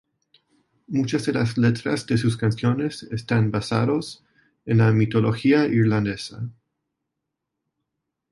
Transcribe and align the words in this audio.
Muchas 0.87 1.27
de 1.27 1.33
las 1.33 1.59
letras 1.59 2.07
de 2.07 2.17
sus 2.17 2.35
canciones 2.35 3.03
están 3.03 3.51
basados 3.51 4.23
en 4.65 4.79
la 4.79 4.91
mitología 4.93 5.65
irlandesa. 5.67 6.49